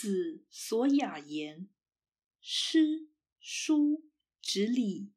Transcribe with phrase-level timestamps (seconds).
[0.00, 1.68] 子所雅言，
[2.40, 4.08] 诗、书、
[4.40, 5.12] 执礼，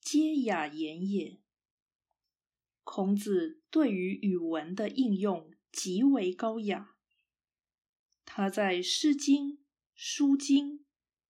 [0.00, 1.42] 皆雅言也。
[2.84, 6.96] 孔子对于语文的应用极为高雅，
[8.24, 9.50] 他在《诗经》
[9.94, 10.78] 《书经》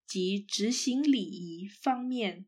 [0.07, 2.45] 及执行礼仪方面，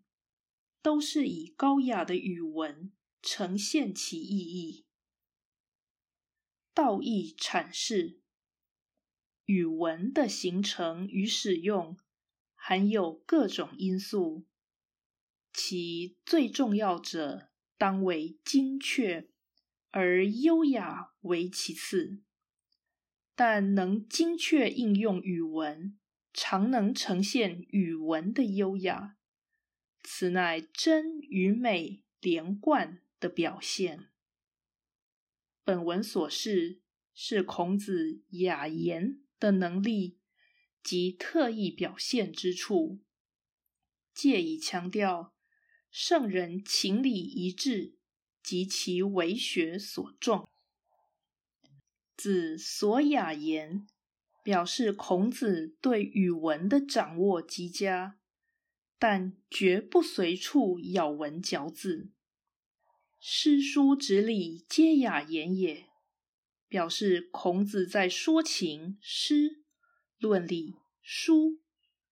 [0.82, 4.86] 都是以高雅的语文呈现其意义。
[6.74, 8.21] 道义阐释，
[9.52, 11.98] 语文的形成与使用
[12.56, 14.46] 含有各种因素，
[15.52, 17.50] 其最重要者。
[17.78, 19.28] 当为精确，
[19.90, 22.22] 而优雅为其次。
[23.36, 25.98] 但能精确应用语文，
[26.32, 29.18] 常能呈现语文的优雅，
[30.04, 34.08] 此乃真与美连贯的表现。
[35.64, 36.80] 本文所示
[37.16, 40.20] 是孔子雅言的能力
[40.82, 43.02] 及特异表现之处，
[44.14, 45.34] 借以强调。
[45.90, 47.98] 圣人情理一致，
[48.42, 50.48] 及其为学所重。
[52.16, 53.86] 子所雅言，
[54.42, 58.18] 表示孔子对语文的掌握极佳，
[58.98, 62.12] 但绝不随处咬文嚼字。
[63.20, 65.91] 诗书执礼皆雅言也，
[66.72, 69.66] 表示孔子在说情、诗、
[70.18, 71.60] 论理、书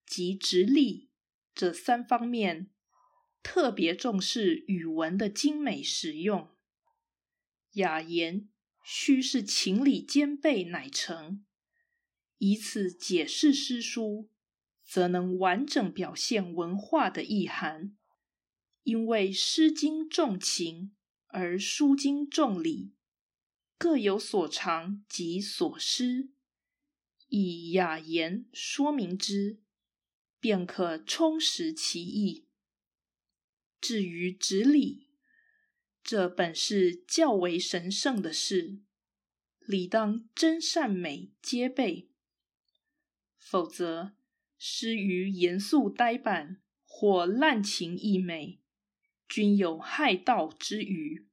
[0.05, 1.09] 及直隶
[1.55, 2.69] 这三方面。
[3.41, 6.49] 特别重视语文的精美实用，
[7.75, 8.49] 雅言
[8.83, 11.45] 须是情理兼备乃成，
[12.37, 14.29] 以此解释诗书，
[14.83, 17.95] 则能完整表现文化的意涵。
[18.83, 20.93] 因为《诗经》重情，
[21.27, 22.93] 而《书经》重礼，
[23.79, 26.31] 各有所长及所失，
[27.29, 29.61] 以雅言说明之，
[30.41, 32.45] 便可充实其意。
[33.79, 35.07] 至于执礼，
[36.03, 38.81] 这本是较为神圣的事，
[39.61, 42.09] 理当真善美皆备，
[43.37, 44.11] 否则
[44.57, 48.59] 失于严肃呆板或滥情溢美，
[49.29, 51.28] 均有害道之余。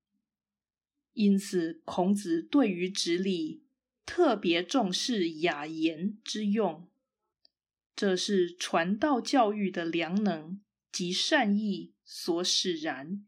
[1.17, 3.65] 因此，孔子对于直礼
[4.07, 6.89] 特别重视雅言之用，
[7.95, 10.61] 这是传道教育的良能
[10.91, 11.93] 及善意。
[12.09, 13.27] 所使然。